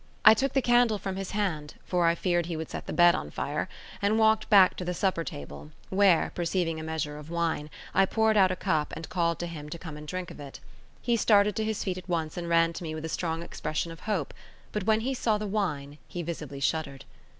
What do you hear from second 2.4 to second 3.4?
he would set the bed on